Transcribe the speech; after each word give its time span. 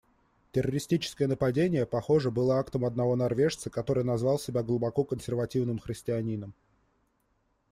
Террористическое 0.51 1.27
нападение, 1.27 1.85
похоже, 1.85 2.31
было 2.31 2.57
актом 2.57 2.85
одного 2.85 3.15
норвежца, 3.15 3.69
который 3.69 4.03
назвал 4.03 4.39
себя 4.39 4.63
глубоко 4.63 5.03
консервативным 5.03 5.77
христианином. 5.77 6.55